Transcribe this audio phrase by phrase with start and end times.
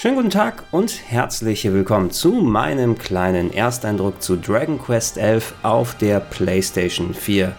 [0.00, 5.94] Schönen guten Tag und herzlich willkommen zu meinem kleinen Ersteindruck zu Dragon Quest 11 auf
[5.94, 7.52] der PlayStation 4.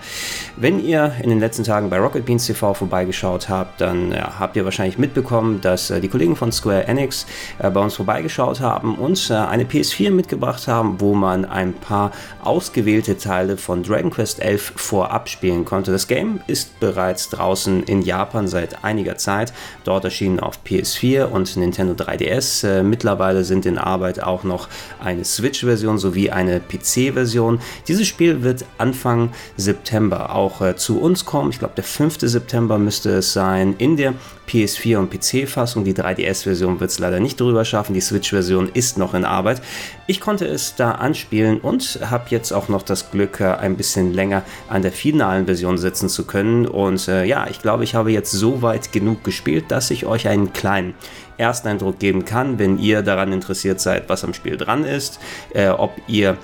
[0.58, 4.56] Wenn ihr in den letzten Tagen bei Rocket Beans TV vorbeigeschaut habt, dann ja, habt
[4.56, 7.28] ihr wahrscheinlich mitbekommen, dass äh, die Kollegen von Square Enix
[7.60, 12.12] äh, bei uns vorbeigeschaut haben und äh, eine PS4 mitgebracht haben, wo man ein paar
[12.44, 15.92] ausgewählte Teile von Dragon Quest 11 vorab spielen konnte.
[15.92, 21.56] Das Game ist bereits draußen in Japan seit einiger Zeit, dort erschienen auf PS4 und
[21.56, 22.64] Nintendo 3DS iOS.
[22.64, 24.68] Äh, mittlerweile sind in Arbeit auch noch
[25.04, 27.60] eine Switch-Version sowie eine PC-Version.
[27.88, 31.52] Dieses Spiel wird Anfang September auch äh, zu uns kommen.
[31.52, 32.18] Ich glaube, der 5.
[32.22, 33.76] September müsste es sein.
[33.78, 34.14] In der
[34.52, 35.84] PS4 und PC-Fassung.
[35.86, 37.94] Die 3DS-Version wird es leider nicht drüber schaffen.
[37.94, 39.62] Die Switch-Version ist noch in Arbeit.
[40.08, 44.14] Ich konnte es da anspielen und habe jetzt auch noch das Glück, äh, ein bisschen
[44.14, 46.68] länger an der finalen Version sitzen zu können.
[46.68, 50.28] Und äh, ja, ich glaube, ich habe jetzt so weit genug gespielt, dass ich euch
[50.28, 50.96] einen kleinen
[51.42, 55.20] Ersteindruck geben kann, wenn ihr daran interessiert seid, was am Spiel dran ist,
[55.54, 56.38] äh, ob ihr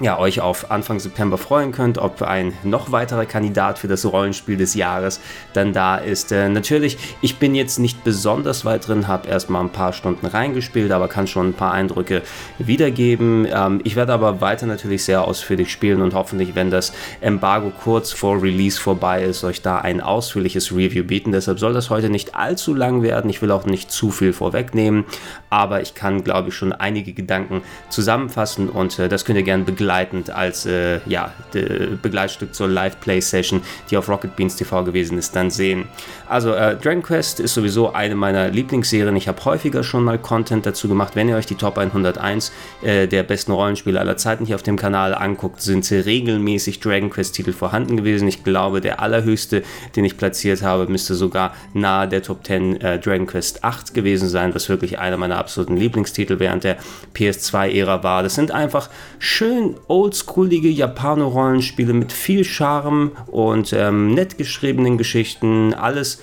[0.00, 4.56] ja, euch auf Anfang September freuen könnt, ob ein noch weiterer Kandidat für das Rollenspiel
[4.56, 5.20] des Jahres
[5.54, 6.30] dann da ist.
[6.30, 10.92] Äh, natürlich, ich bin jetzt nicht besonders weit drin, habe erstmal ein paar Stunden reingespielt,
[10.92, 12.22] aber kann schon ein paar Eindrücke
[12.58, 13.48] wiedergeben.
[13.50, 18.12] Ähm, ich werde aber weiter natürlich sehr ausführlich spielen und hoffentlich, wenn das Embargo kurz
[18.12, 21.32] vor Release vorbei ist, euch da ein ausführliches Review bieten.
[21.32, 23.28] Deshalb soll das heute nicht allzu lang werden.
[23.30, 25.06] Ich will auch nicht zu viel vorwegnehmen,
[25.50, 29.64] aber ich kann, glaube ich, schon einige Gedanken zusammenfassen und äh, das könnt ihr gerne
[29.64, 31.32] begleiten begleitend als äh, ja,
[32.02, 35.86] Begleitstück zur Live-Play-Session, die auf Rocket Beans TV gewesen ist, dann sehen.
[36.28, 39.16] Also äh, Dragon Quest ist sowieso eine meiner Lieblingsserien.
[39.16, 41.16] Ich habe häufiger schon mal Content dazu gemacht.
[41.16, 42.52] Wenn ihr euch die Top 101
[42.82, 47.52] äh, der besten Rollenspiele aller Zeiten hier auf dem Kanal anguckt, sind regelmäßig Dragon Quest-Titel
[47.52, 48.28] vorhanden gewesen.
[48.28, 49.62] Ich glaube, der allerhöchste,
[49.96, 54.28] den ich platziert habe, müsste sogar nahe der Top 10 äh, Dragon Quest 8 gewesen
[54.28, 56.76] sein, was wirklich einer meiner absoluten Lieblingstitel während der
[57.14, 58.22] PS2-Ära war.
[58.22, 65.74] Das sind einfach schön oldschoolige Japano-Rollenspiele mit viel Charme und ähm, nett geschriebenen Geschichten.
[65.74, 66.20] Alles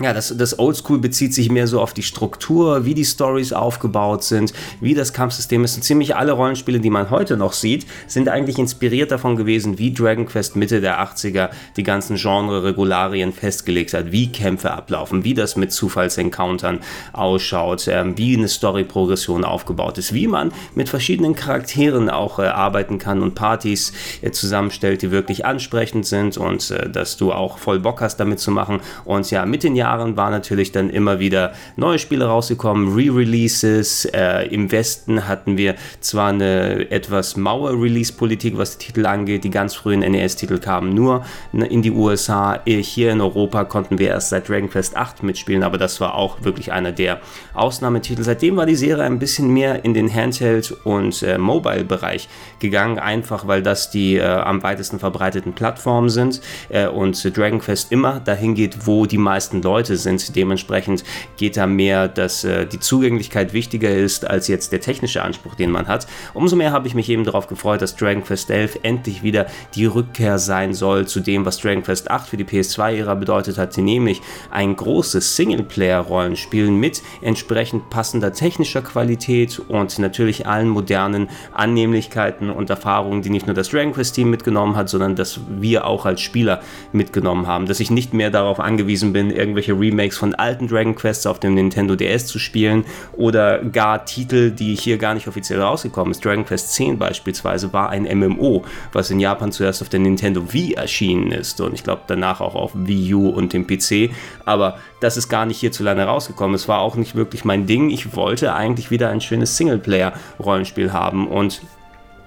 [0.00, 4.24] ja, das, das Oldschool bezieht sich mehr so auf die Struktur, wie die Stories aufgebaut
[4.24, 5.76] sind, wie das Kampfsystem ist.
[5.76, 9.92] Und ziemlich alle Rollenspiele, die man heute noch sieht, sind eigentlich inspiriert davon gewesen, wie
[9.92, 15.56] Dragon Quest Mitte der 80er die ganzen Genre-Regularien festgelegt hat, wie Kämpfe ablaufen, wie das
[15.56, 16.80] mit Zufallsencountern
[17.12, 22.98] ausschaut, äh, wie eine Story-Progression aufgebaut ist, wie man mit verschiedenen Charakteren auch äh, arbeiten
[22.98, 27.80] kann und Partys äh, zusammenstellt, die wirklich ansprechend sind und äh, dass du auch voll
[27.80, 28.80] Bock hast, damit zu machen.
[29.04, 34.04] Und ja, mit den Jahren Jahren war natürlich dann immer wieder neue Spiele rausgekommen, Re-Releases.
[34.04, 39.42] Äh, Im Westen hatten wir zwar eine etwas maue Release-Politik, was die Titel angeht.
[39.42, 42.60] Die ganz frühen NES-Titel kamen nur in die USA.
[42.64, 46.44] Hier in Europa konnten wir erst seit Dragon Quest 8 mitspielen, aber das war auch
[46.44, 47.20] wirklich einer der
[47.54, 48.22] Ausnahmetitel.
[48.22, 52.28] Seitdem war die Serie ein bisschen mehr in den Handheld- und äh, Mobile-Bereich
[52.60, 57.90] gegangen, einfach weil das die äh, am weitesten verbreiteten Plattformen sind äh, und Dragon Quest
[57.90, 60.36] immer dahin geht, wo die meisten Leute Leute sind.
[60.36, 61.04] Dementsprechend
[61.38, 65.70] geht da mehr, dass äh, die Zugänglichkeit wichtiger ist als jetzt der technische Anspruch, den
[65.70, 66.06] man hat.
[66.34, 69.86] Umso mehr habe ich mich eben darauf gefreut, dass Dragon Quest 11 endlich wieder die
[69.86, 74.20] Rückkehr sein soll zu dem, was Dragon Quest 8 für die PS2-Ära bedeutet hatte, nämlich
[74.50, 83.22] ein großes Singleplayer-Rollenspiel mit entsprechend passender technischer Qualität und natürlich allen modernen Annehmlichkeiten und Erfahrungen,
[83.22, 86.60] die nicht nur das Dragon Quest Team mitgenommen hat, sondern dass wir auch als Spieler
[86.92, 87.64] mitgenommen haben.
[87.64, 91.40] Dass ich nicht mehr darauf angewiesen bin, irgendwelche irgendwelche Remakes von alten Dragon Quests auf
[91.40, 96.24] dem Nintendo DS zu spielen oder gar Titel, die hier gar nicht offiziell rausgekommen ist.
[96.24, 100.74] Dragon Quest 10 beispielsweise war ein MMO, was in Japan zuerst auf der Nintendo Wii
[100.74, 104.10] erschienen ist und ich glaube danach auch auf Wii U und dem PC.
[104.44, 106.54] Aber das ist gar nicht hierzulande rausgekommen.
[106.54, 107.90] Es war auch nicht wirklich mein Ding.
[107.90, 111.60] Ich wollte eigentlich wieder ein schönes Singleplayer-Rollenspiel haben und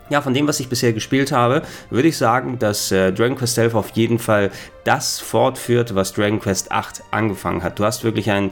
[0.09, 3.57] ja, von dem, was ich bisher gespielt habe, würde ich sagen, dass äh, Dragon Quest
[3.57, 4.51] 11 auf jeden Fall
[4.83, 7.79] das fortführt, was Dragon Quest 8 angefangen hat.
[7.79, 8.51] Du hast wirklich ein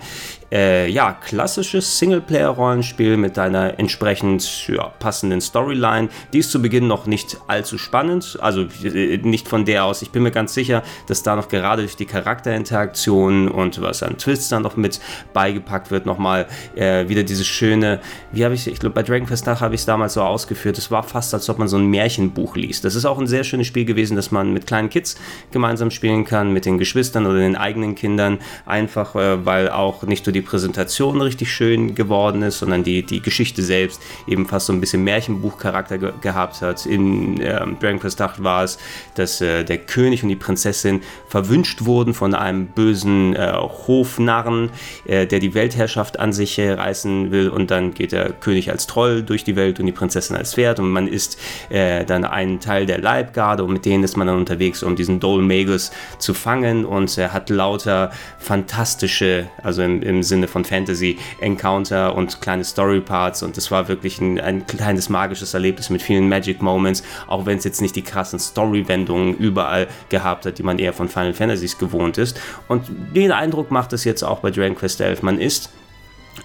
[0.51, 6.09] äh, ja, klassisches Singleplayer-Rollenspiel mit einer entsprechend ja, passenden Storyline.
[6.33, 10.01] Die ist zu Beginn noch nicht allzu spannend, also äh, nicht von der aus.
[10.01, 14.17] Ich bin mir ganz sicher, dass da noch gerade durch die Charakterinteraktionen und was an
[14.17, 14.99] Twists dann noch mit
[15.33, 18.01] beigepackt wird, nochmal äh, wieder dieses schöne,
[18.31, 20.77] wie habe ich, ich glaube bei Dragon Quest 8 habe ich es damals so ausgeführt,
[20.77, 22.83] es war fast, als ob man so ein Märchenbuch liest.
[22.83, 25.15] Das ist auch ein sehr schönes Spiel gewesen, das man mit kleinen Kids
[25.51, 30.25] gemeinsam spielen kann, mit den Geschwistern oder den eigenen Kindern, einfach äh, weil auch nicht
[30.25, 34.73] nur die Präsentation richtig schön geworden ist, sondern die, die Geschichte selbst eben fast so
[34.73, 36.85] ein bisschen Märchenbuchcharakter ge gehabt hat.
[36.85, 38.77] In ähm, Dragon Quest 8 war es,
[39.15, 44.69] dass äh, der König und die Prinzessin verwünscht wurden von einem bösen äh, Hofnarren,
[45.05, 47.47] äh, der die Weltherrschaft an sich äh, reißen will.
[47.47, 50.81] Und dann geht der König als Troll durch die Welt und die Prinzessin als Pferd.
[50.81, 51.39] Und man ist
[51.69, 53.63] äh, dann ein Teil der Leibgarde.
[53.63, 56.83] Und mit denen ist man dann unterwegs, um diesen Dol Magus zu fangen.
[56.83, 62.99] Und er hat lauter fantastische, also im, im Sinne von Fantasy, Encounter und kleine Story
[62.99, 67.45] Parts und es war wirklich ein, ein kleines magisches Erlebnis mit vielen Magic Moments, auch
[67.45, 71.33] wenn es jetzt nicht die krassen Story-Wendungen überall gehabt hat, die man eher von Final
[71.33, 72.39] Fantasies gewohnt ist.
[72.68, 72.83] Und
[73.15, 75.21] den Eindruck macht es jetzt auch bei Dragon Quest 11.
[75.21, 75.69] Man ist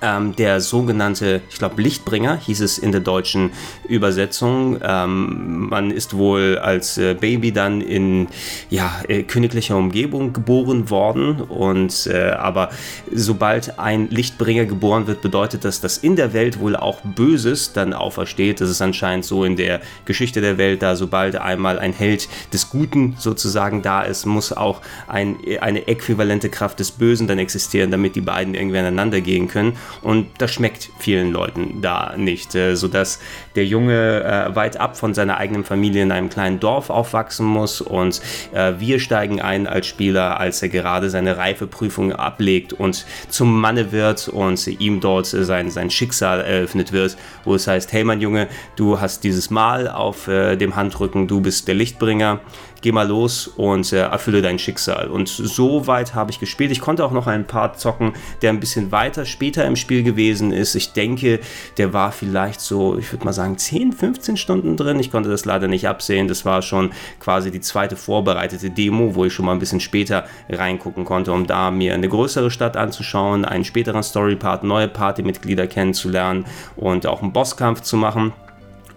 [0.03, 3.51] ähm, der sogenannte, ich glaube, Lichtbringer hieß es in der deutschen
[3.89, 4.79] Übersetzung.
[4.83, 8.29] Ähm, man ist wohl als äh, Baby dann in
[8.71, 12.71] ja, äh, königlicher Umgebung geboren worden und äh, aber
[13.13, 17.93] sobald ein Lichtbringer geboren wird, bedeutet das, dass in der Welt wohl auch Böses dann
[17.93, 18.61] aufersteht.
[18.61, 22.71] Das ist anscheinend so in der Geschichte der Welt, da sobald einmal ein Held des
[22.71, 28.17] Guten sozusagen da ist, muss auch ein, eine äquivalente Kraft des Bösen dann existieren, damit
[28.17, 29.77] die beiden irgendwie aneinander gehen können.
[30.03, 33.21] Und das schmeckt vielen Leuten da nicht, äh, sodass
[33.57, 37.81] der Junge äh, weit ab von seiner eigenen Familie in einem kleinen Dorf aufwachsen muss.
[37.81, 38.21] Und
[38.53, 43.93] äh, wir steigen ein als Spieler, als er gerade seine Reifeprüfung ablegt und zum Manne
[43.93, 48.49] wird und ihm dort sein, sein Schicksal eröffnet wird, wo es heißt, hey mein Junge,
[48.77, 52.41] du hast dieses Mal auf dem Handrücken, du bist der Lichtbringer
[52.87, 55.09] geh mal los und äh, erfülle dein Schicksal.
[55.09, 56.71] Und so weit habe ich gespielt.
[56.71, 58.13] Ich konnte auch noch einen Part zocken,
[58.43, 60.75] der ein bisschen weiter später im Spiel gewesen ist.
[60.75, 61.41] Ich denke,
[61.79, 64.99] der war vielleicht so, ich würde mal sagen, 10, 15 Stunden drin.
[64.99, 66.29] Ich konnte das leider nicht absehen.
[66.29, 70.25] Das war schon quasi die zweite vorbereitete Demo, wo ich schon mal ein bisschen später
[70.49, 76.47] reingucken konnte, um da mir eine größere Stadt anzuschauen, einen späteren Story-Part, neue Partymitglieder kennenzulernen
[76.77, 78.33] und auch einen Bosskampf zu machen.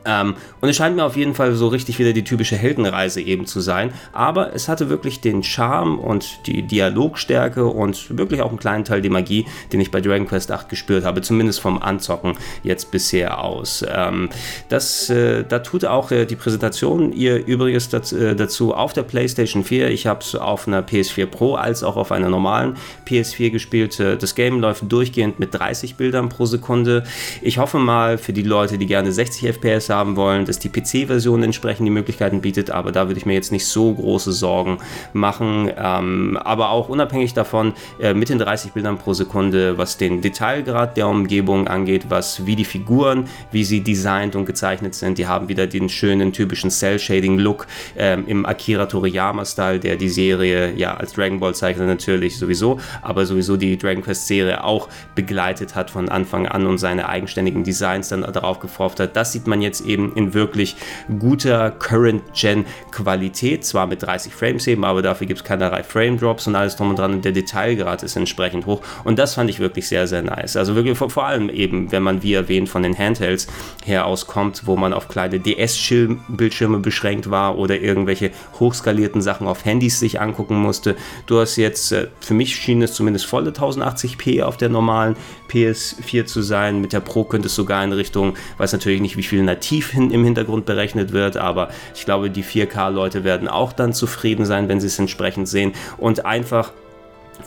[0.09, 3.45] Ähm, und es scheint mir auf jeden Fall so richtig wieder die typische Heldenreise eben
[3.45, 3.93] zu sein.
[4.11, 9.01] Aber es hatte wirklich den Charme und die Dialogstärke und wirklich auch einen kleinen Teil
[9.01, 12.33] die Magie, den ich bei Dragon Quest 8 gespürt habe, zumindest vom Anzocken
[12.63, 13.85] jetzt bisher aus.
[13.87, 14.29] Ähm,
[14.69, 19.03] das, äh, da tut auch äh, die Präsentation ihr Übriges dazu, äh, dazu auf der
[19.03, 19.89] PlayStation 4.
[19.91, 22.75] Ich habe es auf einer PS4 Pro als auch auf einer normalen
[23.07, 23.99] PS4 gespielt.
[23.99, 27.03] Äh, das Game läuft durchgehend mit 30 Bildern pro Sekunde.
[27.41, 31.43] Ich hoffe mal für die Leute, die gerne 60 FPS haben wollen, dass die PC-Version
[31.43, 34.79] entsprechend die Möglichkeiten bietet, aber da würde ich mir jetzt nicht so große Sorgen
[35.13, 35.71] machen.
[35.77, 40.97] Ähm, aber auch unabhängig davon, äh, mit den 30 Bildern pro Sekunde, was den Detailgrad
[40.97, 45.49] der Umgebung angeht, was wie die Figuren, wie sie designt und gezeichnet sind, die haben
[45.49, 47.67] wieder den schönen typischen Cell-Shading-Look
[47.97, 53.57] ähm, im Akira Toriyama-Style, der die Serie ja als Dragon Ball-Zeichner natürlich sowieso, aber sowieso
[53.57, 58.59] die Dragon Quest-Serie auch begleitet hat von Anfang an und seine eigenständigen Designs dann darauf
[58.59, 59.15] gefropft hat.
[59.15, 60.75] Das sieht man jetzt eben in wirklich
[61.19, 66.75] guter Current-Gen-Qualität, zwar mit 30 Frames eben, aber dafür gibt es keinerlei Frame-Drops und alles
[66.75, 70.07] drum und dran und der Detailgrad ist entsprechend hoch und das fand ich wirklich sehr,
[70.07, 70.55] sehr nice.
[70.55, 73.47] Also wirklich vor, vor allem eben, wenn man wie erwähnt von den Handhelds
[73.85, 79.99] her auskommt, wo man auf kleine DS-Bildschirme beschränkt war oder irgendwelche hochskalierten Sachen auf Handys
[79.99, 80.95] sich angucken musste.
[81.25, 85.15] Du hast jetzt, äh, für mich schien es zumindest volle 1080p auf der normalen
[85.49, 86.81] PS4 zu sein.
[86.81, 90.11] Mit der Pro könnte es sogar in Richtung, weiß natürlich nicht, wie viel nativ hin,
[90.11, 94.79] im Hintergrund berechnet wird, aber ich glaube, die 4K-Leute werden auch dann zufrieden sein, wenn
[94.79, 96.73] sie es entsprechend sehen und einfach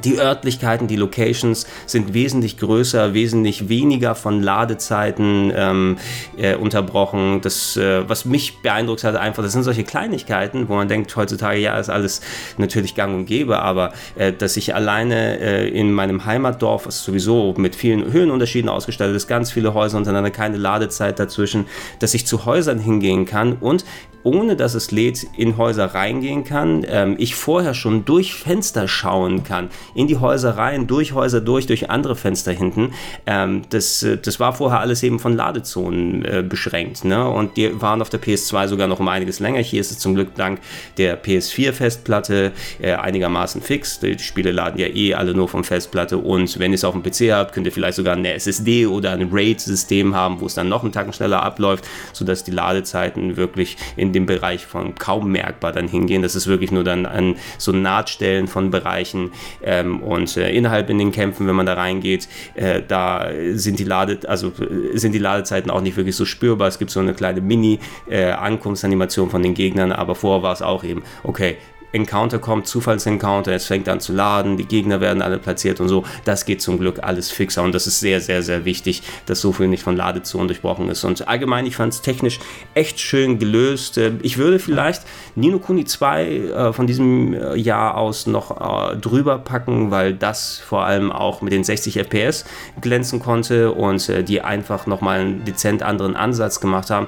[0.05, 5.99] die Örtlichkeiten, die Locations sind wesentlich größer, wesentlich weniger von Ladezeiten ähm,
[6.37, 7.41] äh, unterbrochen.
[7.41, 11.59] Das, äh, was mich beeindruckt hat, einfach, das sind solche Kleinigkeiten, wo man denkt, heutzutage,
[11.59, 12.21] ja, ist alles
[12.59, 17.55] natürlich gang und gäbe, aber äh, dass ich alleine äh, in meinem Heimatdorf, was sowieso
[17.57, 21.67] mit vielen Höhenunterschieden ausgestattet ist, ganz viele Häuser untereinander, keine Ladezeit dazwischen,
[21.99, 23.85] dass ich zu Häusern hingehen kann und
[24.25, 26.85] ohne dass es lädt, in Häuser reingehen kann.
[26.89, 31.67] Ähm, ich vorher schon durch Fenster schauen kann, in die Häuser rein, durch Häuser durch,
[31.67, 32.93] durch andere Fenster hinten.
[33.27, 37.05] Ähm, das, äh, das war vorher alles eben von Ladezonen äh, beschränkt.
[37.05, 37.29] Ne?
[37.29, 39.61] Und die waren auf der PS2 sogar noch um einiges länger.
[39.61, 40.61] Hier ist es zum Glück dank
[40.99, 44.01] der PS4-Festplatte äh, einigermaßen fix.
[44.01, 47.03] Die Spiele laden ja eh alle nur von Festplatte und wenn ihr es auf dem
[47.03, 50.69] PC habt, könnt ihr vielleicht sogar eine SSD oder ein RAID-System haben, wo es dann
[50.69, 55.73] noch einen Tacken schneller abläuft, sodass die Ladezeiten wirklich in dem Bereich von kaum merkbar
[55.73, 56.23] dann hingehen.
[56.23, 60.99] Das ist wirklich nur dann an so Nahtstellen von Bereichen ähm, und äh, innerhalb in
[60.99, 65.19] den Kämpfen, wenn man da reingeht, äh, da sind die Lade, also äh, sind die
[65.19, 66.69] Ladezeiten auch nicht wirklich so spürbar.
[66.69, 70.85] Es gibt so eine kleine Mini-Ankunftsanimation äh, von den Gegnern, aber vorher war es auch
[70.85, 71.57] eben, okay,
[71.93, 76.05] Encounter kommt, Zufallsencounter, es fängt an zu laden, die Gegner werden alle platziert und so.
[76.25, 79.53] Das geht zum Glück alles fixer und das ist sehr, sehr, sehr wichtig, dass so
[79.53, 81.05] viel nicht von Ladezonen durchbrochen ist.
[81.05, 82.39] Und allgemein, ich fand es technisch
[82.75, 83.99] echt schön gelöst.
[83.99, 85.03] Äh, ich würde vielleicht
[85.35, 88.53] Nino Kuni 2 äh, von diesem äh, Jahr aus noch
[89.01, 92.45] drüber packen, weil das vor allem auch mit den 60 FPS
[92.81, 97.07] glänzen konnte und die einfach nochmal einen dezent anderen Ansatz gemacht haben.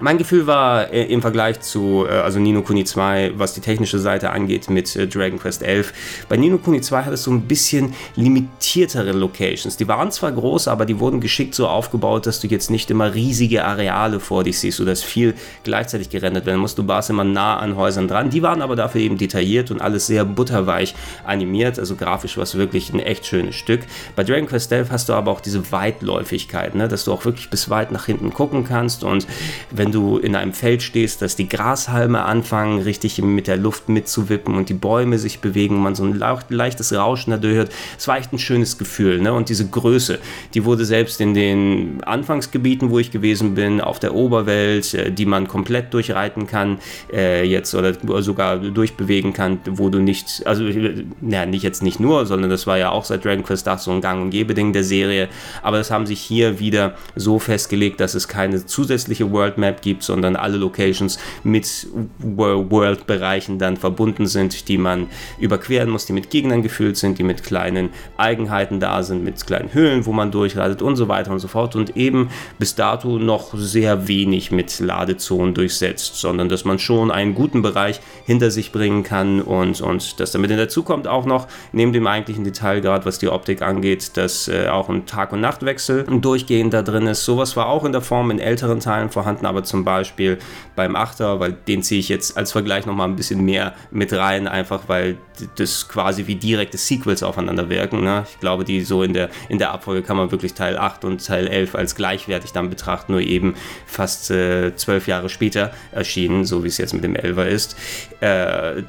[0.00, 3.98] Mein Gefühl war äh, im Vergleich zu, äh, also Nino Kuni 2, was die technische
[3.98, 5.92] Seite angeht, mit äh, Dragon Quest 11.
[6.28, 9.76] Bei Nino Kuni 2 hat es so ein bisschen limitiertere Locations.
[9.76, 13.12] Die waren zwar groß, aber die wurden geschickt so aufgebaut, dass du jetzt nicht immer
[13.12, 16.76] riesige Areale vor dich siehst, sodass viel gleichzeitig gerendert werden muss.
[16.76, 18.30] Du warst immer nah an Häusern dran.
[18.30, 21.76] Die waren aber dafür eben detailliert und alles sehr butterweich animiert.
[21.76, 23.80] Also grafisch war es wirklich ein echt schönes Stück.
[24.14, 26.86] Bei Dragon Quest 11 hast du aber auch diese Weitläufigkeit, ne?
[26.86, 29.26] dass du auch wirklich bis weit nach hinten gucken kannst und
[29.72, 33.88] wenn wenn du in einem Feld stehst, dass die Grashalme anfangen, richtig mit der Luft
[33.88, 37.72] mitzuwippen und die Bäume sich bewegen und man so ein leichtes Rauschen dadurch hört.
[37.96, 39.18] Es war echt ein schönes Gefühl.
[39.18, 39.32] Ne?
[39.32, 40.18] Und diese Größe,
[40.52, 45.24] die wurde selbst in den Anfangsgebieten, wo ich gewesen bin, auf der Oberwelt, äh, die
[45.24, 46.78] man komplett durchreiten kann,
[47.10, 52.26] äh, jetzt oder sogar durchbewegen kann, wo du nicht, also ja, nicht jetzt nicht nur,
[52.26, 54.84] sondern das war ja auch seit Dragon Quest 8 so ein Gang und Gäbe-Ding der
[54.84, 55.28] Serie.
[55.62, 60.02] Aber das haben sich hier wieder so festgelegt, dass es keine zusätzliche World Map gibt,
[60.02, 61.86] sondern alle Locations mit
[62.18, 65.06] World-Bereichen dann verbunden sind, die man
[65.38, 69.72] überqueren muss, die mit Gegnern gefüllt sind, die mit kleinen Eigenheiten da sind, mit kleinen
[69.72, 71.76] Höhlen, wo man durchreitet und so weiter und so fort.
[71.76, 77.34] Und eben bis dato noch sehr wenig mit Ladezonen durchsetzt, sondern dass man schon einen
[77.34, 81.92] guten Bereich hinter sich bringen kann und, und das damit dazu kommt auch noch, neben
[81.92, 86.74] dem eigentlichen Detailgrad, was die Optik angeht, dass äh, auch ein Tag- und Nachtwechsel durchgehend
[86.74, 87.24] da drin ist.
[87.24, 90.38] Sowas war auch in der Form in älteren Teilen vorhanden, aber zum Beispiel
[90.74, 94.48] beim Achter, weil den ziehe ich jetzt als Vergleich nochmal ein bisschen mehr mit rein,
[94.48, 95.18] einfach weil
[95.56, 98.02] das quasi wie direkte Sequels aufeinander wirken.
[98.02, 98.24] Ne?
[98.30, 101.24] Ich glaube, die so in der, in der Abfolge kann man wirklich Teil 8 und
[101.24, 103.54] Teil 11 als gleichwertig dann betrachten, nur eben
[103.86, 107.76] fast äh, zwölf Jahre später erschienen, so wie es jetzt mit dem 11er ist.
[108.20, 108.82] Äh,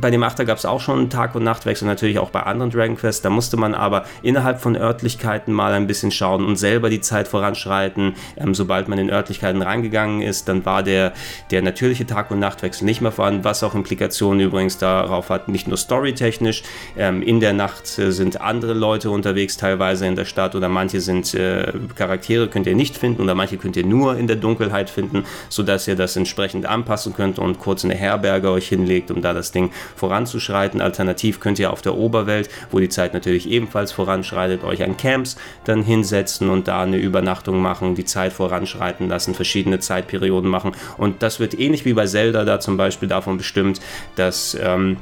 [0.00, 2.96] bei dem Achter gab es auch schon Tag- und Nachtwechsel, natürlich auch bei anderen Dragon
[2.96, 3.24] Quest.
[3.24, 7.28] Da musste man aber innerhalb von Örtlichkeiten mal ein bisschen schauen und selber die Zeit
[7.28, 8.14] voranschreiten.
[8.36, 11.12] Ähm, sobald man in Örtlichkeiten reingegangen ist, dann war der,
[11.50, 15.68] der natürliche Tag- und Nachtwechsel nicht mehr vorhanden, was auch Implikationen übrigens darauf hat, nicht
[15.68, 16.62] nur storytechnisch.
[16.96, 21.00] Ähm, in der Nacht äh, sind andere Leute unterwegs, teilweise in der Stadt oder manche
[21.00, 24.90] sind äh, Charaktere, könnt ihr nicht finden oder manche könnt ihr nur in der Dunkelheit
[24.90, 29.22] finden, sodass ihr das entsprechend anpassen könnt und kurz in der Herberge euch hinlegt, um
[29.22, 30.80] da das Ding voranzuschreiten.
[30.80, 35.36] Alternativ könnt ihr auf der Oberwelt, wo die Zeit natürlich ebenfalls voranschreitet, euch an Camps
[35.64, 39.78] dann hinsetzen und da eine Übernachtung machen, die Zeit voranschreiten lassen, verschiedene
[40.10, 40.72] Zeitperioden machen.
[40.96, 43.80] Und das wird ähnlich wie bei Zelda da zum Beispiel davon bestimmt,
[44.16, 44.96] dass ähm,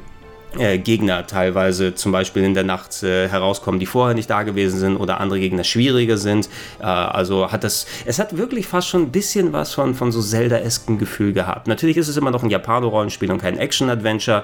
[0.57, 4.79] äh, Gegner teilweise zum Beispiel in der Nacht äh, herauskommen, die vorher nicht da gewesen
[4.79, 6.49] sind oder andere Gegner schwieriger sind.
[6.79, 10.21] Äh, also hat das, es hat wirklich fast schon ein bisschen was von, von so
[10.21, 11.67] Zelda-esken Gefühl gehabt.
[11.67, 14.43] Natürlich ist es immer noch ein Japano-Rollenspiel und kein Action-Adventure.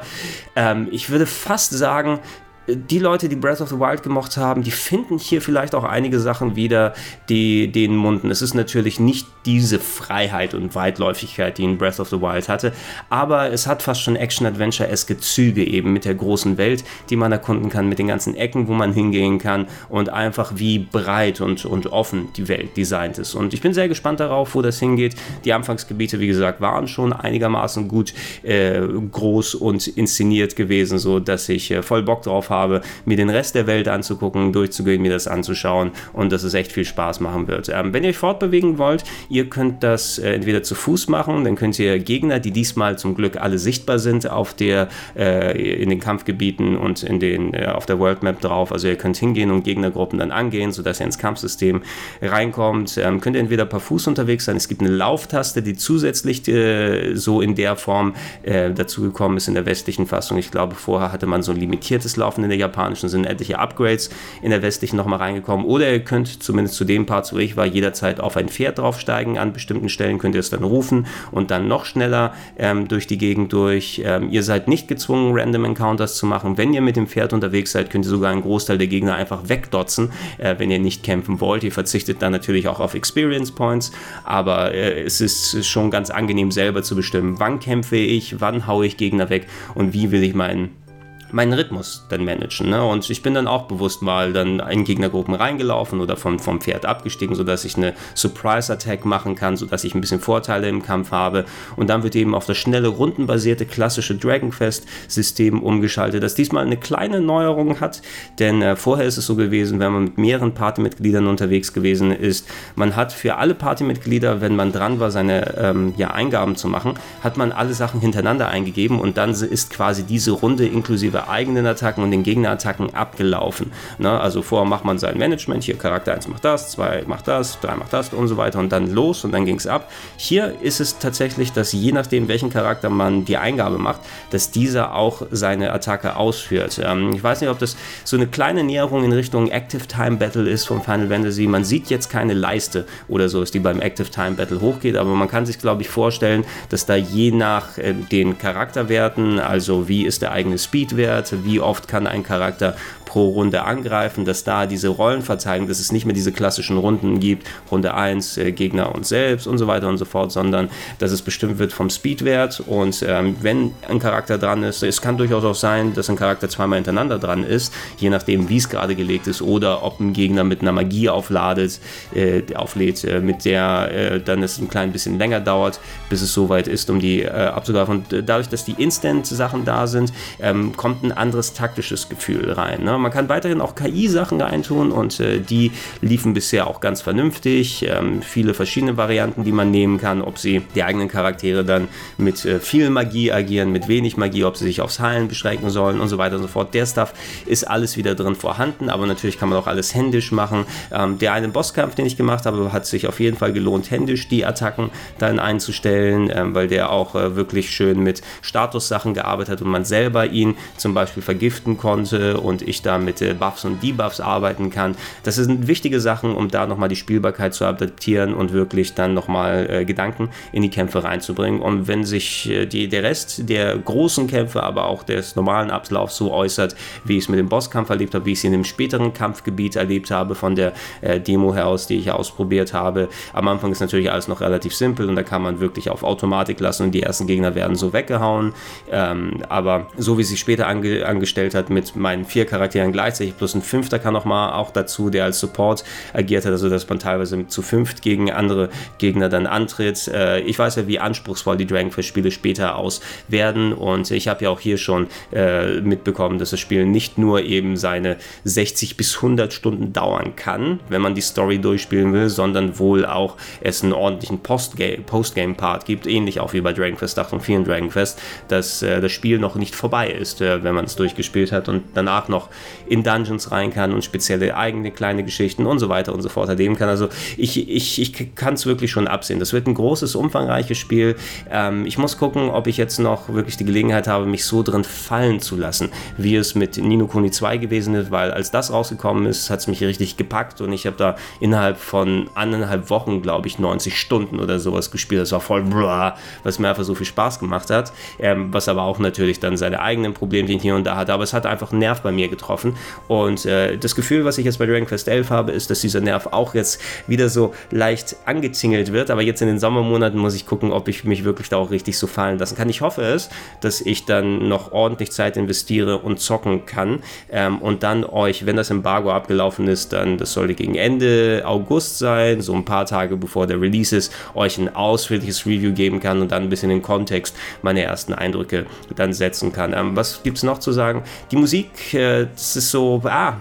[0.55, 2.19] Ähm, ich würde fast sagen,
[2.67, 6.19] die Leute, die Breath of the Wild gemocht haben, die finden hier vielleicht auch einige
[6.19, 6.93] Sachen wieder,
[7.29, 8.31] die denen munden.
[8.31, 12.73] Es ist natürlich nicht diese Freiheit und Weitläufigkeit, die in Breath of the Wild hatte,
[13.09, 17.69] aber es hat fast schon Action-Adventure-eske Züge eben mit der großen Welt, die man erkunden
[17.69, 21.87] kann, mit den ganzen Ecken, wo man hingehen kann und einfach wie breit und, und
[21.87, 23.35] offen die Welt designt ist.
[23.35, 25.15] Und ich bin sehr gespannt darauf, wo das hingeht.
[25.43, 31.47] Die Anfangsgebiete, wie gesagt, waren schon einigermaßen gut äh, groß und inszeniert gewesen, so dass
[31.49, 35.11] ich äh, voll Bock drauf habe habe, mir den Rest der Welt anzugucken, durchzugehen, mir
[35.11, 37.69] das anzuschauen und dass es echt viel Spaß machen wird.
[37.69, 41.55] Ähm, wenn ihr euch fortbewegen wollt, ihr könnt das äh, entweder zu Fuß machen, dann
[41.55, 45.99] könnt ihr Gegner, die diesmal zum Glück alle sichtbar sind auf der, äh, in den
[45.99, 49.63] Kampfgebieten und in den, äh, auf der World Map drauf, also ihr könnt hingehen und
[49.63, 51.81] Gegnergruppen dann angehen, sodass ihr ins Kampfsystem
[52.21, 52.97] reinkommt.
[52.97, 57.15] Ähm, könnt ihr entweder per Fuß unterwegs sein, es gibt eine Lauftaste, die zusätzlich äh,
[57.15, 60.37] so in der Form äh, dazugekommen ist in der westlichen Fassung.
[60.37, 64.09] Ich glaube, vorher hatte man so ein limitiertes Laufen in der japanischen, sind etliche Upgrades
[64.41, 65.65] in der westlichen nochmal reingekommen.
[65.65, 69.37] Oder ihr könnt zumindest zu dem Part, wo ich war, jederzeit auf ein Pferd draufsteigen.
[69.37, 73.17] An bestimmten Stellen könnt ihr es dann rufen und dann noch schneller ähm, durch die
[73.17, 74.01] Gegend durch.
[74.03, 76.57] Ähm, ihr seid nicht gezwungen, Random Encounters zu machen.
[76.57, 79.49] Wenn ihr mit dem Pferd unterwegs seid, könnt ihr sogar einen Großteil der Gegner einfach
[79.49, 81.63] wegdotzen, äh, wenn ihr nicht kämpfen wollt.
[81.63, 83.91] Ihr verzichtet dann natürlich auch auf Experience Points,
[84.23, 88.85] aber äh, es ist schon ganz angenehm selber zu bestimmen, wann kämpfe ich, wann haue
[88.85, 90.84] ich Gegner weg und wie will ich meinen
[91.31, 92.69] meinen Rhythmus dann managen.
[92.69, 92.83] Ne?
[92.83, 96.85] Und ich bin dann auch bewusst mal dann in Gegnergruppen reingelaufen oder vom, vom Pferd
[96.85, 101.45] abgestiegen, sodass ich eine Surprise-Attack machen kann, sodass ich ein bisschen Vorteile im Kampf habe.
[101.75, 106.77] Und dann wird eben auf das schnelle, rundenbasierte, klassische Dragon Quest-System umgeschaltet, das diesmal eine
[106.77, 108.01] kleine Neuerung hat,
[108.39, 112.47] denn äh, vorher ist es so gewesen, wenn man mit mehreren Partymitgliedern unterwegs gewesen ist,
[112.75, 116.95] man hat für alle Partymitglieder, wenn man dran war, seine ähm, ja, Eingaben zu machen,
[117.21, 121.65] hat man alle Sachen hintereinander eingegeben und dann ist quasi diese Runde inklusive inklusive eigenen
[121.65, 123.71] Attacken und den Gegnerattacken abgelaufen.
[123.97, 124.19] Ne?
[124.19, 127.75] Also vorher macht man sein Management, hier Charakter 1 macht das, 2 macht das, 3
[127.75, 129.91] macht das und so weiter und dann los und dann ging es ab.
[130.17, 134.95] Hier ist es tatsächlich, dass je nachdem, welchen Charakter man die Eingabe macht, dass dieser
[134.95, 136.79] auch seine Attacke ausführt.
[136.83, 140.49] Ähm, ich weiß nicht, ob das so eine kleine Näherung in Richtung Active Time Battle
[140.49, 141.47] ist von Final Fantasy.
[141.47, 145.27] Man sieht jetzt keine Leiste oder so, die beim Active Time Battle hochgeht, aber man
[145.27, 150.21] kann sich, glaube ich, vorstellen, dass da je nach äh, den Charakterwerten, also wie ist
[150.21, 154.89] der eigene Speedwert, Werte, wie oft kann ein Charakter pro Runde angreifen, dass da diese
[154.89, 159.47] Rollenverteilung, dass es nicht mehr diese klassischen Runden gibt, Runde 1 äh, Gegner und selbst
[159.47, 160.69] und so weiter und so fort, sondern
[160.99, 162.61] dass es bestimmt wird vom Speedwert.
[162.65, 166.49] Und ähm, wenn ein Charakter dran ist, es kann durchaus auch sein, dass ein Charakter
[166.49, 170.43] zweimal hintereinander dran ist, je nachdem wie es gerade gelegt ist oder ob ein Gegner
[170.43, 171.79] mit einer Magie aufladet,
[172.13, 176.33] äh, auflädt, äh, mit der äh, dann es ein klein bisschen länger dauert, bis es
[176.33, 177.95] soweit ist, um die äh, abzugreifen.
[177.95, 182.83] Und äh, dadurch, dass die Instant-Sachen da sind, ähm, kommt ein anderes taktisches Gefühl rein.
[182.83, 182.97] Ne?
[182.97, 185.71] Man kann weiterhin auch KI-Sachen reintun und äh, die
[186.01, 187.85] liefen bisher auch ganz vernünftig.
[187.87, 191.87] Ähm, viele verschiedene Varianten, die man nehmen kann, ob sie die eigenen Charaktere dann
[192.17, 195.99] mit äh, viel Magie agieren, mit wenig Magie, ob sie sich aufs Heilen beschränken sollen
[195.99, 196.73] und so weiter und so fort.
[196.73, 197.13] Der Stuff
[197.45, 200.65] ist alles wieder drin vorhanden, aber natürlich kann man auch alles händisch machen.
[200.91, 204.27] Ähm, der eine Bosskampf, den ich gemacht habe, hat sich auf jeden Fall gelohnt, händisch
[204.27, 209.61] die Attacken dann einzustellen, ähm, weil der auch äh, wirklich schön mit Statussachen gearbeitet hat
[209.61, 213.81] und man selber ihn zum Beispiel vergiften konnte und ich da mit äh, Buffs und
[213.81, 214.95] Debuffs arbeiten kann.
[215.23, 219.67] Das sind wichtige Sachen, um da nochmal die Spielbarkeit zu adaptieren und wirklich dann nochmal
[219.67, 221.59] äh, Gedanken in die Kämpfe reinzubringen.
[221.59, 226.17] Und wenn sich äh, die, der Rest der großen Kämpfe, aber auch des normalen Ablaufs
[226.17, 228.63] so äußert, wie ich es mit dem Bosskampf erlebt habe, wie ich es in dem
[228.63, 233.09] späteren Kampfgebiet erlebt habe, von der äh, Demo heraus, die ich ausprobiert habe.
[233.33, 236.59] Am Anfang ist natürlich alles noch relativ simpel und da kann man wirklich auf Automatik
[236.59, 238.53] lassen und die ersten Gegner werden so weggehauen.
[238.91, 243.55] Ähm, aber so wie sie später ange angestellt hat mit meinen vier Charakteren, gleichzeitig, plus
[243.55, 245.83] ein Fünfter kann noch mal auch dazu, der als Support
[246.13, 250.07] agiert hat, also dass man teilweise zu fünft gegen andere Gegner dann antritt.
[250.07, 254.27] Äh, ich weiß ja, wie anspruchsvoll die Dragon Quest Spiele später aus werden und ich
[254.27, 258.97] habe ja auch hier schon äh, mitbekommen, dass das Spiel nicht nur eben seine 60
[258.97, 263.83] bis 100 Stunden dauern kann, wenn man die Story durchspielen will, sondern wohl auch es
[263.83, 268.21] einen ordentlichen Postgame-Part gibt, ähnlich auch wie bei Dragon Quest 8 und 4 Dragon Quest,
[268.47, 271.83] dass äh, das Spiel noch nicht vorbei ist, äh, wenn man es durchgespielt hat und
[271.93, 272.49] danach noch
[272.87, 276.49] in Dungeons rein kann und spezielle eigene kleine Geschichten und so weiter und so fort
[276.49, 276.89] erleben kann.
[276.89, 279.39] Also ich, ich, ich kann es wirklich schon absehen.
[279.39, 281.15] Das wird ein großes, umfangreiches Spiel.
[281.49, 284.83] Ähm, ich muss gucken, ob ich jetzt noch wirklich die Gelegenheit habe, mich so drin
[284.83, 289.25] fallen zu lassen, wie es mit Nino Kuni 2 gewesen ist, weil als das rausgekommen
[289.25, 293.47] ist, hat es mich richtig gepackt und ich habe da innerhalb von anderthalb Wochen, glaube
[293.47, 295.21] ich, 90 Stunden oder sowas gespielt.
[295.21, 298.83] Das war voll blah, was mir einfach so viel Spaß gemacht hat, ähm, was aber
[298.83, 300.13] auch natürlich dann seine eigenen
[300.55, 302.75] Problemchen hier und da hatte, aber es hat einfach einen Nerv bei mir getroffen.
[303.07, 306.01] Und äh, das Gefühl, was ich jetzt bei Dragon Quest 11 habe, ist, dass dieser
[306.01, 309.11] Nerv auch jetzt wieder so leicht angezingelt wird.
[309.11, 311.97] Aber jetzt in den Sommermonaten muss ich gucken, ob ich mich wirklich da auch richtig
[311.97, 312.69] so fallen lassen kann.
[312.69, 313.29] Ich hoffe es,
[313.61, 316.99] dass ich dann noch ordentlich Zeit investiere und zocken kann.
[317.31, 321.99] Ähm, und dann euch, wenn das Embargo abgelaufen ist, dann, das sollte gegen Ende August
[321.99, 326.21] sein, so ein paar Tage bevor der Release ist, euch ein ausführliches Review geben kann
[326.21, 328.65] und dann ein bisschen in Kontext meine ersten Eindrücke
[328.95, 329.73] dann setzen kann.
[329.73, 331.03] Ähm, was gibt es noch zu sagen?
[331.31, 333.37] Die Musik äh, es ist so, ah,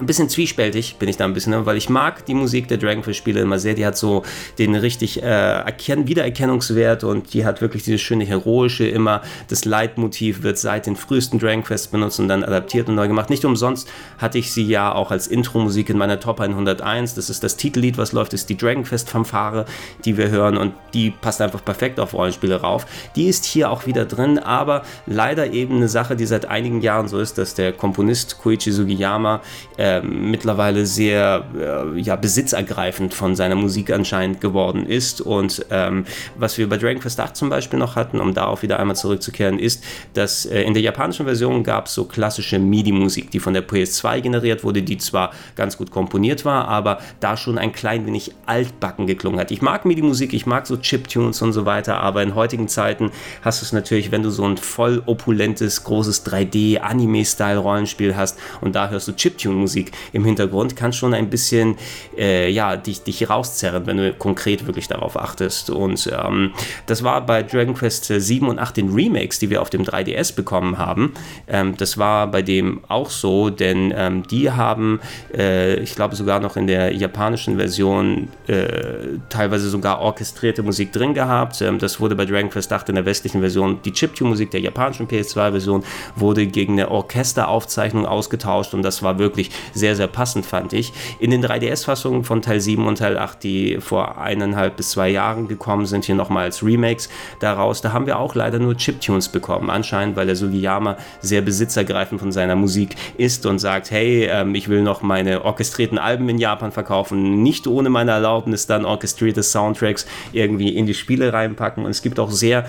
[0.00, 1.66] ein bisschen zwiespältig bin ich da ein bisschen, ne?
[1.66, 3.74] weil ich mag die Musik der Dragon Quest Spiele immer sehr.
[3.74, 4.24] Die hat so
[4.58, 9.22] den richtig äh, Erken Wiedererkennungswert und die hat wirklich dieses schöne heroische immer.
[9.48, 13.30] Das Leitmotiv wird seit den frühesten Dragon Quests benutzt und dann adaptiert und neu gemacht.
[13.30, 17.14] Nicht umsonst hatte ich sie ja auch als Intro-Musik in meiner Top 101.
[17.14, 19.64] Das ist das Titellied, was läuft, ist die Dragon Quest Fanfare,
[20.04, 22.86] die wir hören und die passt einfach perfekt auf Rollenspiele rauf.
[23.14, 27.08] Die ist hier auch wieder drin, aber leider eben eine Sache, die seit einigen Jahren
[27.08, 29.40] so ist, dass der Komponist Koichi Sugiyama
[29.76, 35.20] äh, äh, mittlerweile sehr äh, ja, besitzergreifend von seiner Musik anscheinend geworden ist.
[35.20, 38.80] Und ähm, was wir bei Dragon Quest 8 zum Beispiel noch hatten, um darauf wieder
[38.80, 43.40] einmal zurückzukehren, ist, dass äh, in der japanischen Version gab es so klassische MIDI-Musik, die
[43.40, 47.72] von der PS2 generiert wurde, die zwar ganz gut komponiert war, aber da schon ein
[47.72, 49.50] klein wenig altbacken geklungen hat.
[49.50, 53.10] Ich mag MIDI-Musik, ich mag so Chiptunes und so weiter, aber in heutigen Zeiten
[53.42, 58.88] hast du es natürlich, wenn du so ein voll opulentes, großes 3D-Anime-Style-Rollenspiel hast und da
[58.88, 61.76] hörst du Chiptune-Musik, Musik im Hintergrund kann schon ein bisschen
[62.16, 65.68] äh, ja, dich, dich rauszerren, wenn du konkret wirklich darauf achtest.
[65.70, 66.52] Und ähm,
[66.86, 70.36] das war bei Dragon Quest 7 und 8 den Remakes, die wir auf dem 3DS
[70.36, 71.14] bekommen haben.
[71.48, 75.00] Ähm, das war bei dem auch so, denn ähm, die haben,
[75.36, 81.14] äh, ich glaube sogar noch in der japanischen Version äh, teilweise sogar orchestrierte Musik drin
[81.14, 81.60] gehabt.
[81.62, 85.08] Ähm, das wurde bei Dragon Quest 8 in der westlichen Version, die Chiptune-Musik der japanischen
[85.08, 85.82] PS2-Version
[86.14, 90.92] wurde gegen eine Orchesteraufzeichnung ausgetauscht und das war wirklich sehr, sehr passend, fand ich.
[91.18, 95.48] In den 3DS-Fassungen von Teil 7 und Teil 8, die vor eineinhalb bis zwei Jahren
[95.48, 97.08] gekommen sind, hier nochmal als Remakes
[97.40, 99.70] daraus, da haben wir auch leider nur Chiptunes bekommen.
[99.70, 104.68] Anscheinend, weil der Sugiyama sehr besitzergreifend von seiner Musik ist und sagt, hey, ähm, ich
[104.68, 110.06] will noch meine orchestrierten Alben in Japan verkaufen, nicht ohne meine Erlaubnis dann orchestrierte Soundtracks
[110.32, 111.84] irgendwie in die Spiele reinpacken.
[111.84, 112.66] Und es gibt auch sehr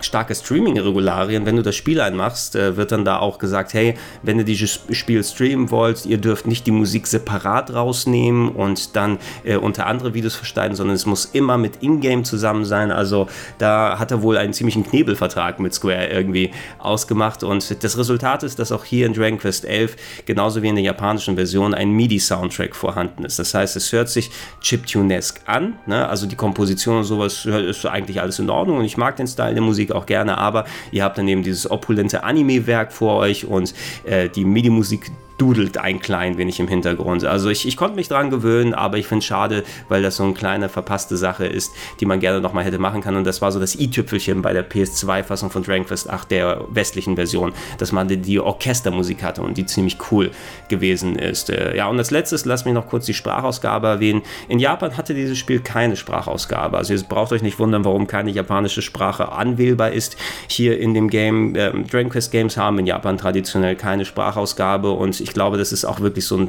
[0.00, 1.46] starke Streaming-Regularien.
[1.46, 4.80] Wenn du das Spiel einmachst, äh, wird dann da auch gesagt, hey, wenn ihr dieses
[4.90, 10.14] Spiel streamen wollt, ihr dürft nicht die Musik separat rausnehmen und dann äh, unter andere
[10.14, 12.90] Videos versteigen, sondern es muss immer mit Ingame zusammen sein.
[12.90, 18.42] Also da hat er wohl einen ziemlichen Knebelvertrag mit Square irgendwie ausgemacht und das Resultat
[18.42, 21.90] ist, dass auch hier in Dragon Quest 11 genauso wie in der japanischen Version ein
[21.90, 23.38] MIDI-Soundtrack vorhanden ist.
[23.38, 26.08] Das heißt, es hört sich chiptunesque an, ne?
[26.08, 29.54] also die Komposition und sowas ist eigentlich alles in Ordnung und ich mag den Style
[29.54, 33.74] der Musik auch gerne, aber ihr habt dann eben dieses opulente Anime-Werk vor euch und
[34.04, 37.24] äh, die MIDI-Musik dudelt ein klein wenig im Hintergrund.
[37.24, 40.24] Also ich, ich konnte mich dran gewöhnen, aber ich finde es schade, weil das so
[40.24, 43.16] eine kleine verpasste Sache ist, die man gerne nochmal hätte machen können.
[43.16, 47.16] Und das war so das i-Tüpfelchen bei der PS2-Fassung von Dragon Quest 8, der westlichen
[47.16, 50.30] Version, dass man die, Orchestermusik hatte und die ziemlich cool
[50.68, 51.50] gewesen ist.
[51.50, 54.22] Äh, ja, und als letztes, lasst mich noch kurz die Sprachausgabe erwähnen.
[54.48, 56.76] In Japan hatte dieses Spiel keine Sprachausgabe.
[56.76, 60.16] Also ihr braucht euch nicht wundern, warum keine japanische Sprache anwählbar ist.
[60.48, 65.20] Hier in dem Game, ähm, Dragon Quest Games haben in Japan traditionell keine Sprachausgabe und
[65.20, 66.48] ich ich glaube, das ist auch wirklich so ein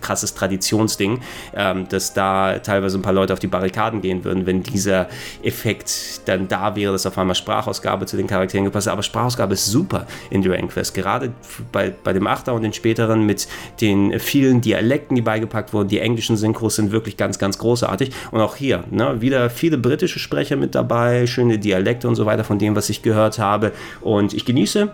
[0.00, 1.18] krasses Traditionsding,
[1.56, 5.08] ähm, dass da teilweise ein paar Leute auf die Barrikaden gehen würden, wenn dieser
[5.42, 8.92] Effekt dann da wäre, dass auf einmal Sprachausgabe zu den Charakteren gepasst hat.
[8.92, 10.94] Aber Sprachausgabe ist super in Dragon Quest.
[10.94, 11.32] Gerade
[11.72, 13.48] bei, bei dem Achter und den späteren mit
[13.80, 15.88] den vielen Dialekten, die beigepackt wurden.
[15.88, 18.12] Die englischen Synchros sind wirklich ganz, ganz großartig.
[18.30, 22.44] Und auch hier ne, wieder viele britische Sprecher mit dabei, schöne Dialekte und so weiter
[22.44, 23.72] von dem, was ich gehört habe.
[24.00, 24.92] Und ich genieße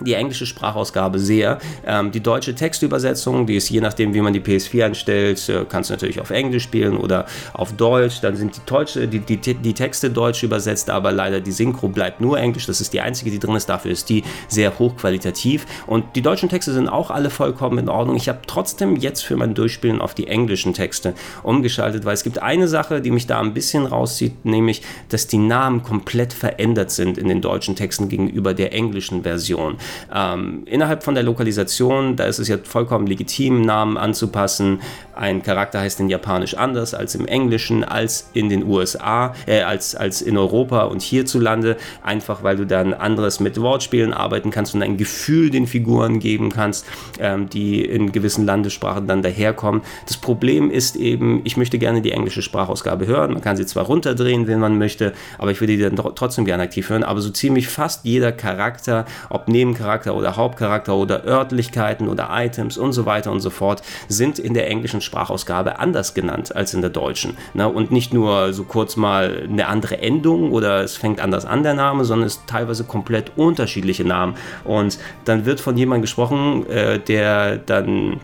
[0.00, 1.58] die englische Sprachausgabe sehr.
[1.86, 5.90] Ähm, die deutsche Textübersetzung, die ist je nachdem, wie man die PS4 einstellt, äh, kannst
[5.90, 8.20] du natürlich auf Englisch spielen oder auf Deutsch.
[8.20, 12.20] Dann sind die, Deutsche, die, die, die Texte deutsch übersetzt, aber leider die Synchro bleibt
[12.20, 12.66] nur Englisch.
[12.66, 13.68] Das ist die einzige, die drin ist.
[13.68, 15.66] Dafür ist die sehr hochqualitativ.
[15.86, 18.16] Und die deutschen Texte sind auch alle vollkommen in Ordnung.
[18.16, 22.40] Ich habe trotzdem jetzt für mein Durchspielen auf die englischen Texte umgeschaltet, weil es gibt
[22.40, 27.18] eine Sache, die mich da ein bisschen rauszieht, nämlich, dass die Namen komplett verändert sind
[27.18, 29.76] in den deutschen Texten gegenüber der englischen Version.
[30.14, 34.80] Ähm, innerhalb von der Lokalisation, da ist es ja vollkommen legitim, Namen anzupassen.
[35.14, 39.94] Ein Charakter heißt in Japanisch anders als im Englischen, als in den USA, äh, als,
[39.94, 44.82] als in Europa und hierzulande, einfach weil du dann anderes mit Wortspielen arbeiten kannst und
[44.82, 46.86] ein Gefühl den Figuren geben kannst,
[47.20, 49.82] ähm, die in gewissen Landessprachen dann daherkommen.
[50.06, 53.32] Das Problem ist eben, ich möchte gerne die englische Sprachausgabe hören.
[53.32, 56.64] Man kann sie zwar runterdrehen, wenn man möchte, aber ich würde die dann trotzdem gerne
[56.64, 57.04] aktiv hören.
[57.04, 62.78] Aber so ziemlich fast jeder Charakter, ob neben Nebencharakter oder Hauptcharakter oder Örtlichkeiten oder Items
[62.78, 66.80] und so weiter und so fort sind in der englischen Sprachausgabe anders genannt als in
[66.80, 67.36] der deutschen.
[67.54, 67.68] Ne?
[67.68, 71.74] Und nicht nur so kurz mal eine andere Endung oder es fängt anders an der
[71.74, 74.36] Name, sondern es teilweise komplett unterschiedliche Namen.
[74.64, 78.20] Und dann wird von jemandem gesprochen, äh, der dann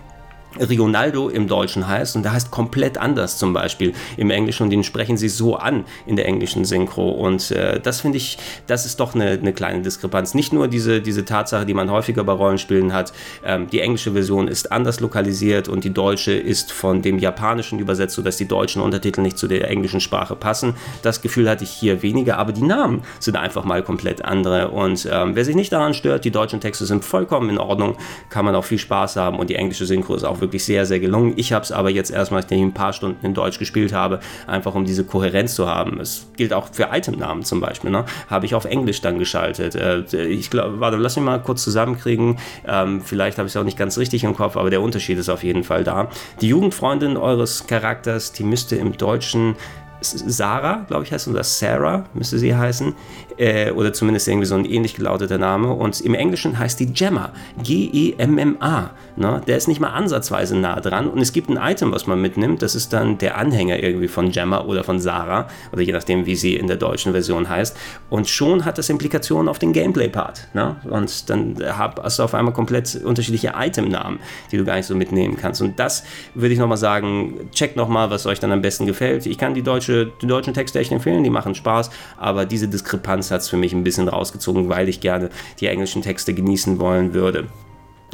[0.58, 4.82] Rionaldo im Deutschen heißt und der heißt komplett anders zum Beispiel im Englischen und den
[4.82, 8.98] sprechen sie so an in der englischen Synchro und äh, das finde ich, das ist
[8.98, 10.34] doch eine, eine, kleine Diskrepanz.
[10.34, 13.12] Nicht nur diese, diese Tatsache, die man häufiger bei Rollenspielen hat,
[13.44, 18.16] ähm, die englische Version ist anders lokalisiert und die deutsche ist von dem japanischen übersetzt,
[18.16, 20.74] sodass die deutschen Untertitel nicht zu der englischen Sprache passen.
[21.02, 25.08] Das Gefühl hatte ich hier weniger, aber die Namen sind einfach mal komplett andere und
[25.10, 27.96] ähm, wer sich nicht daran stört, die deutschen Texte sind vollkommen in Ordnung,
[28.28, 31.00] kann man auch viel Spaß haben und die englische Synchro ist auch wirklich sehr, sehr
[31.00, 31.34] gelungen.
[31.36, 34.20] Ich habe es aber jetzt erstmal, nachdem ich ein paar Stunden in Deutsch gespielt habe,
[34.46, 36.00] einfach um diese Kohärenz zu haben.
[36.00, 37.90] Es gilt auch für Itemnamen zum Beispiel.
[37.90, 38.04] Ne?
[38.28, 39.74] Habe ich auf Englisch dann geschaltet.
[39.74, 42.38] Äh, ich glaube, warte, lass mich mal kurz zusammenkriegen.
[42.66, 45.28] Ähm, vielleicht habe ich es auch nicht ganz richtig im Kopf, aber der Unterschied ist
[45.28, 46.08] auf jeden Fall da.
[46.40, 49.56] Die Jugendfreundin eures Charakters, die müsste im Deutschen
[50.02, 52.94] Sarah, glaube ich, heißt oder Sarah müsste sie heißen,
[53.40, 55.72] äh, oder zumindest irgendwie so ein ähnlich gelauteter Name.
[55.72, 57.30] Und im Englischen heißt die Gemma,
[57.62, 58.90] G-E-M-M-A.
[59.16, 59.40] Ne?
[59.46, 61.08] Der ist nicht mal ansatzweise nah dran.
[61.08, 64.30] Und es gibt ein Item, was man mitnimmt, das ist dann der Anhänger irgendwie von
[64.30, 67.76] Gemma oder von Sarah, oder je nachdem, wie sie in der deutschen Version heißt.
[68.10, 70.48] Und schon hat das Implikationen auf den Gameplay-Part.
[70.52, 70.76] Ne?
[70.90, 74.18] Und dann hast du auf einmal komplett unterschiedliche Item-Namen,
[74.52, 75.62] die du gar nicht so mitnehmen kannst.
[75.62, 79.24] Und das würde ich nochmal sagen, checkt nochmal, was euch dann am besten gefällt.
[79.24, 83.29] Ich kann die deutsche die deutschen Texte echt empfehlen, die machen Spaß, aber diese Diskrepanz
[83.30, 87.14] hat es für mich ein bisschen rausgezogen, weil ich gerne die englischen Texte genießen wollen
[87.14, 87.48] würde.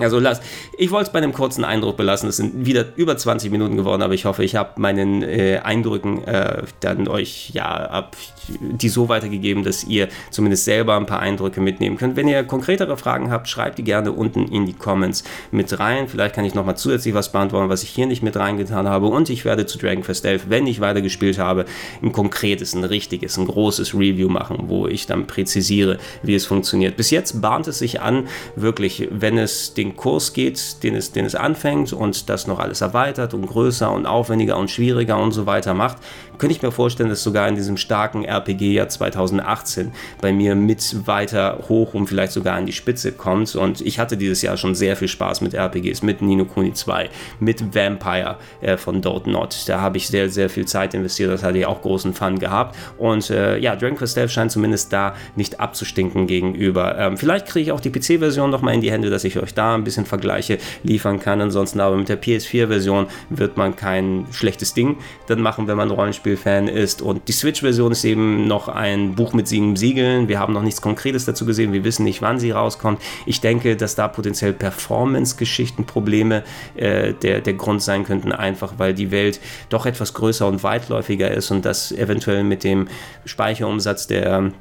[0.01, 0.41] Also lass,
[0.77, 2.29] ich wollte es bei einem kurzen Eindruck belassen.
[2.29, 6.25] Es sind wieder über 20 Minuten geworden, aber ich hoffe, ich habe meinen äh, Eindrücken
[6.25, 8.17] äh, dann euch ja ab
[8.49, 12.17] die so weitergegeben, dass ihr zumindest selber ein paar Eindrücke mitnehmen könnt.
[12.17, 16.09] Wenn ihr konkretere Fragen habt, schreibt die gerne unten in die Comments mit rein.
[16.09, 19.07] Vielleicht kann ich nochmal zusätzlich was beantworten, was ich hier nicht mit reingetan habe.
[19.07, 21.65] Und ich werde zu Dragon Quest 11, wenn ich weitergespielt habe,
[22.03, 26.97] ein konkretes, ein richtiges, ein großes Review machen, wo ich dann präzisiere, wie es funktioniert.
[26.97, 31.27] Bis jetzt bahnt es sich an, wirklich, wenn es den Kurs geht, den es, den
[31.27, 35.47] es anfängt und das noch alles erweitert und größer und aufwendiger und schwieriger und so
[35.47, 35.99] weiter macht,
[36.39, 41.59] könnte ich mir vorstellen, dass sogar in diesem starken RPG-Jahr 2018 bei mir mit weiter
[41.69, 43.55] hoch und vielleicht sogar an die Spitze kommt.
[43.55, 47.09] Und ich hatte dieses Jahr schon sehr viel Spaß mit RPGs, mit Nino Kuni 2,
[47.41, 49.65] mit Vampire äh, von Dot Not.
[49.67, 52.77] Da habe ich sehr, sehr viel Zeit investiert, das hatte ich auch großen Fun gehabt.
[52.99, 56.99] Und äh, ja, Dragon Quest 11 scheint zumindest da nicht abzustinken gegenüber.
[56.99, 59.55] Ähm, vielleicht kriege ich auch die PC-Version noch mal in die Hände, dass ich euch
[59.55, 61.41] da ein bisschen Vergleiche liefern kann.
[61.41, 64.97] Ansonsten aber mit der PS4-Version wird man kein schlechtes Ding
[65.29, 67.03] dann machen, wenn man Rollenspiel Rollenspiel-Fan ist.
[67.03, 70.29] Und die Switch-Version ist eben noch ein Buch mit sieben Siegeln.
[70.29, 71.73] Wir haben noch nichts Konkretes dazu gesehen.
[71.73, 73.01] Wir wissen nicht, wann sie rauskommt.
[73.25, 76.43] Ich denke, dass da potenziell Performance-Geschichten-Probleme
[76.75, 81.31] äh, der, der Grund sein könnten, einfach weil die Welt doch etwas größer und weitläufiger
[81.31, 82.89] ist und das eventuell mit dem
[83.25, 84.53] Speicherumsatz der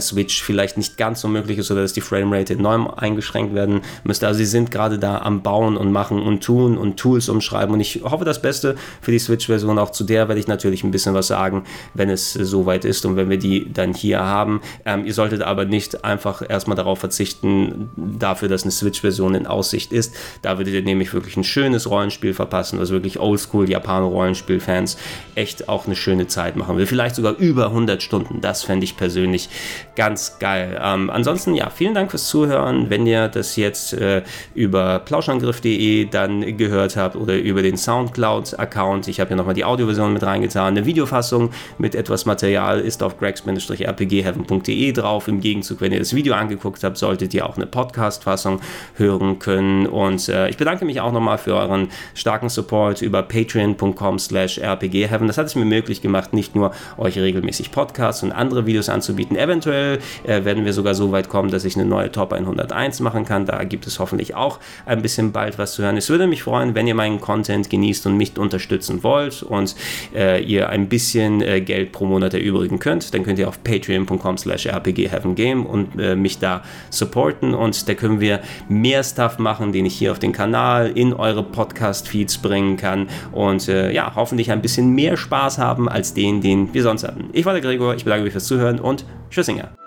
[0.00, 4.26] Switch vielleicht nicht ganz so möglich ist oder dass die Framerate enorm eingeschränkt werden müsste.
[4.26, 7.80] Also sie sind gerade da am Bauen und machen und tun und Tools umschreiben und
[7.80, 9.78] ich hoffe das Beste für die Switch-Version.
[9.78, 11.64] Auch zu der werde ich natürlich ein bisschen was sagen,
[11.94, 14.60] wenn es äh, soweit ist und wenn wir die dann hier haben.
[14.84, 19.92] Ähm, ihr solltet aber nicht einfach erstmal darauf verzichten, dafür, dass eine Switch-Version in Aussicht
[19.92, 20.14] ist.
[20.42, 24.96] Da würdet ihr nämlich wirklich ein schönes Rollenspiel verpassen, was wirklich oldschool Japaner-Rollenspiel-Fans
[25.34, 26.86] echt auch eine schöne Zeit machen will.
[26.86, 28.40] Vielleicht sogar über 100 Stunden.
[28.40, 29.48] Das fände ich persönlich
[29.96, 30.80] ganz geil.
[30.82, 32.90] Ähm, ansonsten, ja, vielen Dank fürs Zuhören.
[32.90, 34.22] Wenn ihr das jetzt äh,
[34.54, 40.12] über plauschangriff.de dann gehört habt oder über den Soundcloud-Account, ich habe ja nochmal die Audioversion
[40.12, 40.76] mit reingetan.
[40.76, 45.28] Eine Videofassung mit etwas Material ist auf gregs-rpgheaven.de drauf.
[45.28, 48.60] Im Gegenzug, wenn ihr das Video angeguckt habt, solltet ihr auch eine Podcast-Fassung
[48.96, 49.86] hören können.
[49.86, 55.26] Und äh, ich bedanke mich auch nochmal für euren starken Support über patreon.com slash rpgheaven.
[55.26, 59.36] Das hat es mir möglich gemacht, nicht nur euch regelmäßig Podcasts und andere Videos anzubieten,
[59.52, 63.26] Eventuell äh, werden wir sogar so weit kommen, dass ich eine neue Top 101 machen
[63.26, 63.44] kann.
[63.44, 65.98] Da gibt es hoffentlich auch ein bisschen bald was zu hören.
[65.98, 69.76] Es würde mich freuen, wenn ihr meinen Content genießt und mich unterstützen wollt und
[70.14, 73.12] äh, ihr ein bisschen äh, Geld pro Monat erübrigen könnt.
[73.12, 78.20] Dann könnt ihr auf patreon.com slash rpgheavengame und äh, mich da supporten und da können
[78.20, 83.08] wir mehr Stuff machen, den ich hier auf den Kanal in eure Podcast-Feeds bringen kann
[83.32, 87.28] und äh, ja, hoffentlich ein bisschen mehr Spaß haben als den, den wir sonst hatten.
[87.34, 89.81] Ich war der Gregor, ich bedanke mich fürs Zuhören und Tipo assim, Tchuzinha!